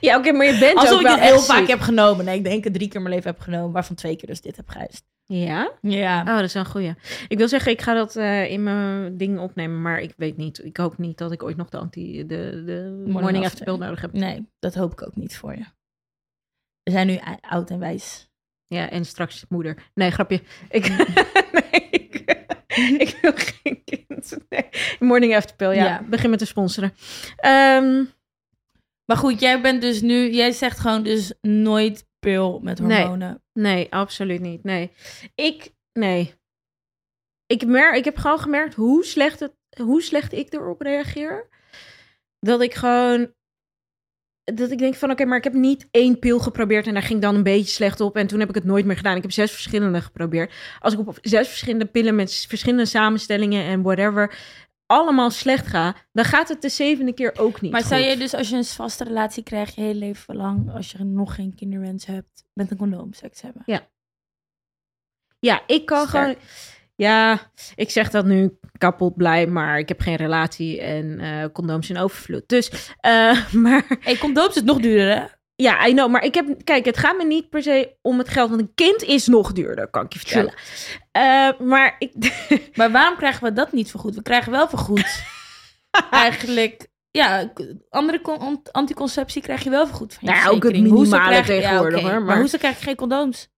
[0.00, 2.24] Ja, oké, maar je bent Alsof ook ik wel het heel vaak heb genomen.
[2.24, 4.56] Nee, ik denk ik drie keer mijn leven heb genomen, waarvan twee keer dus dit
[4.56, 5.04] heb geëist.
[5.24, 5.72] Ja?
[5.80, 6.20] Ja.
[6.20, 6.94] Oh, dat is een goeie.
[7.28, 10.64] Ik wil zeggen, ik ga dat eh, in mijn ding opnemen, maar ik weet niet.
[10.64, 14.12] Ik hoop niet dat ik ooit nog de anti, de, de morning, pill nodig heb.
[14.12, 15.64] Nee, dat hoop ik ook niet voor je.
[16.82, 18.28] We zijn nu ou- oud en wijs.
[18.66, 19.90] Ja, en straks moeder.
[19.94, 20.40] Nee, grapje.
[20.68, 20.88] Ik,
[21.70, 22.14] nee, ik,
[23.00, 24.36] ik wil geen kind.
[24.48, 24.68] Nee.
[24.98, 25.84] Morning after pill, ja.
[25.84, 26.02] Ja.
[26.02, 26.94] Begin met te sponsoren.
[27.36, 28.04] Ehm,
[29.06, 33.00] Maar goed, jij bent dus nu, jij zegt gewoon dus nooit pil met Nee.
[33.00, 33.42] hormonen.
[33.52, 34.64] nee, absoluut niet.
[34.64, 34.90] Nee.
[35.34, 36.34] Ik, nee.
[37.46, 41.48] Ik, mer ik heb gewoon gemerkt hoe slecht, het, hoe slecht ik erop reageer.
[42.40, 43.34] Dat ik gewoon...
[44.44, 47.20] Dat ik denk van, oké, maar ik heb niet één pil geprobeerd en daar ging
[47.22, 48.16] dan een beetje slecht op.
[48.16, 49.16] En toen heb ik het nooit meer gedaan.
[49.16, 50.52] Ik heb zes verschillende geprobeerd.
[50.80, 54.38] Als ik op zes verschillende pillen met verschillende samenstellingen en whatever
[54.86, 57.90] allemaal slecht ga, dan gaat het de zevende keer ook niet Maar goed.
[57.90, 61.04] zou je dus als je een vaste relatie krijgt, je hele leven lang, als je
[61.04, 63.62] nog geen kinderwens hebt, met een condoom seks hebben?
[65.40, 66.24] Ja, ik kan Sterk.
[66.24, 66.36] gewoon...
[66.96, 71.90] Ja, ik zeg dat nu kapot blij, maar ik heb geen relatie en eh condooms
[71.90, 72.48] in overvloed.
[72.48, 75.24] Dus, eh, maar Hey, condooms is nog duurder, hè?
[75.56, 76.10] ja, I know.
[76.10, 78.74] Maar ik heb, kijk, het gaat me niet per se om het geld, want een
[78.74, 80.54] kind is nog duurder, kan ik je vertellen.
[81.12, 82.12] Eh, maar ik,
[82.76, 84.14] Maar waarom krijgen we dat niet vergoed?
[84.14, 85.22] We krijgen wel vergoed.
[86.10, 87.52] Eigenlijk, ja,
[87.90, 92.00] andere con- ant- anticonceptie krijg je wel vergoed van je Nou ook het minimale tegenwoordig,
[92.00, 93.48] hoor, Maar, maar- hoezo krijg je geen condooms?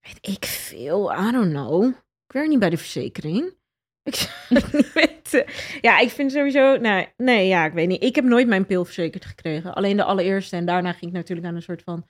[0.00, 1.92] weet ik veel, I don't know.
[2.34, 3.52] Werk niet bij de verzekering.
[4.02, 5.44] Ik zou het niet weten.
[5.80, 6.76] Ja, ik vind sowieso...
[6.76, 8.02] Nee, nee, ja, ik weet niet.
[8.02, 9.74] Ik heb nooit mijn pil verzekerd gekregen.
[9.74, 10.56] Alleen de allereerste.
[10.56, 12.06] En daarna ging ik natuurlijk aan een soort van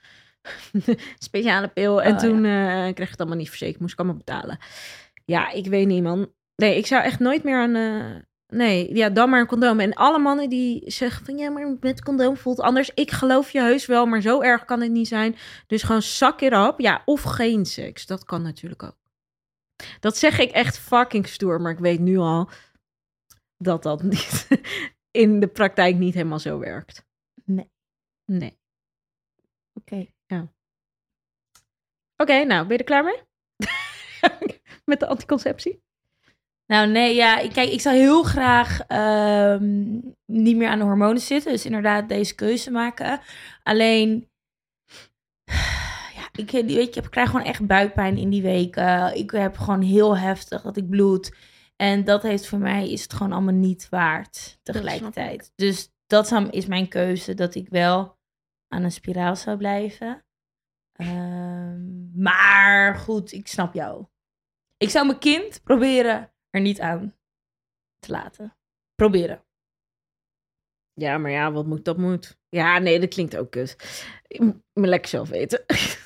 [1.19, 2.03] speciale pil.
[2.03, 3.81] En Oh, toen eh, kreeg ik het allemaal niet verzekerd.
[3.81, 4.59] Moest ik allemaal betalen.
[5.25, 6.33] Ja, ik weet niet, man.
[6.57, 7.75] Nee, ik zou echt nooit meer aan...
[7.75, 9.81] eh, Nee, ja, dan maar een condoom.
[9.81, 11.39] En alle mannen die zeggen van...
[11.39, 12.91] Ja, maar met condoom voelt anders.
[12.95, 15.37] Ik geloof je heus wel, maar zo erg kan het niet zijn.
[15.67, 16.81] Dus gewoon zak erop.
[16.81, 18.07] Ja, of geen seks.
[18.07, 18.97] Dat kan natuurlijk ook.
[20.01, 22.51] Dat zeg ik echt fucking stoer, maar ik weet nu al
[23.57, 24.49] dat dat niet
[25.23, 27.07] in de praktijk niet helemaal zo werkt.
[27.45, 27.71] Nee.
[28.25, 28.59] Nee.
[29.73, 30.07] Oké.
[32.17, 33.21] Oké, nou, ben je er klaar mee?
[34.91, 35.83] Met de anticonceptie?
[36.67, 41.53] Nou nee, ja, kijk, ik zou heel graag ehm, niet meer aan de hormonen zitten.
[41.53, 43.21] Dus inderdaad deze keuze maken.
[43.63, 44.29] Alleen,
[46.39, 49.17] ik, weet je, ik heb- krijg gewoon echt buikpijn in die weken.
[49.17, 51.37] Ik heb gewoon heel heftig dat ik bloed.
[51.77, 55.53] En dat heeft voor mij, is het gewoon allemaal niet waard tegelijkertijd.
[55.55, 58.19] Dus dat is mijn keuze, dat ik wel
[58.69, 60.25] aan een spiraal zou blijven.
[60.93, 64.07] Ehm, maar goed, ik snap jou.
[64.77, 67.15] Ik zou mijn kind proberen er niet aan
[67.99, 68.57] te laten.
[68.95, 69.45] Proberen.
[70.93, 72.39] Ja, maar ja, wat moet, dat moet.
[72.49, 73.77] Ja, nee, dat klinkt ook kut.
[74.73, 75.65] Me lekker zelf weten.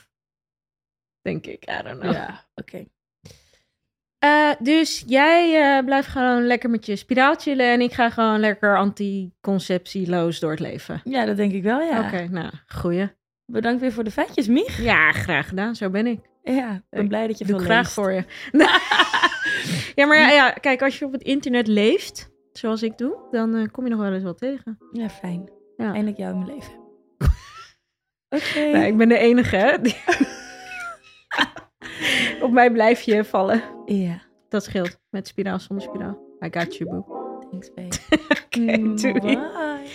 [1.29, 2.12] Denk ik, I don't know.
[2.12, 2.85] Ja, oké.
[4.19, 8.41] Eh, dus jij eh, blijft gewoon lekker met je spiraal chillen en ik ga gewoon
[8.41, 11.01] lekker anticonceptieloos door het leven.
[11.05, 12.07] Ja, dat denk ik wel, ja.
[12.07, 13.09] Oké, nou, goeie.
[13.47, 14.83] Bedankt weer voor de feitjes, Mich.
[14.83, 15.75] Ja, graag gedaan.
[15.77, 16.21] Zo ben ik.
[16.43, 17.93] Ja, ik ben blij dat je Doe veel ik graag leest.
[17.95, 18.25] voor je.
[20.01, 23.55] ja, maar ja, ja, kijk, als je op het internet leeft, zoals ik doe, dan
[23.55, 24.79] eh, kom je nog wel eens wat tegen.
[24.93, 25.51] Ja, fijn.
[25.77, 25.85] Ja.
[25.93, 26.73] Eindelijk jou in mijn leven.
[28.38, 28.71] Oké.
[28.73, 29.77] Nou, ik ben de enige hè.
[32.42, 33.62] Op mij blijf je vallen.
[33.87, 34.98] Ja, Dat scheelt.
[35.11, 36.18] Met spiraal, zonder spiraal.
[36.44, 37.05] I got you, boo.
[37.51, 37.96] thanks babe.
[38.44, 39.20] Oké, Mm, doei.
[39.20, 39.87] Bye.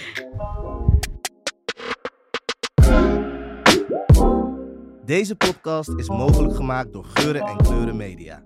[5.05, 8.43] Deze podcast is mogelijk gemaakt door Geuren en Kleuren Media.